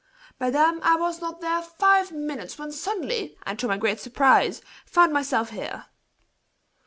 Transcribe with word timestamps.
"Madame, 0.39 0.79
I 0.81 0.95
was 0.95 1.21
not 1.21 1.41
there 1.41 1.61
five 1.61 2.11
minutes 2.11 2.57
when 2.57 2.69
I 2.69 2.71
suddenly, 2.71 3.37
and 3.45 3.59
to 3.59 3.67
my 3.67 3.77
great 3.77 3.99
surprise, 3.99 4.63
found 4.87 5.13
myself 5.13 5.51
here." 5.51 5.85